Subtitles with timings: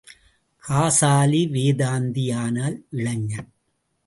[0.63, 3.49] காசாலி, வேதாந்தி ஆனால் இளைஞன்.